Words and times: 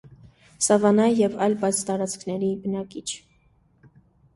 Սավանայի 0.67 1.13
և 1.21 1.37
այլ 1.47 1.57
բաց 1.67 1.85
տարածքների 1.93 2.53
բնակիչ։ 2.67 3.09